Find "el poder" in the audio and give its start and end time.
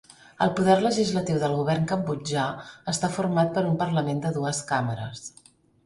0.45-0.77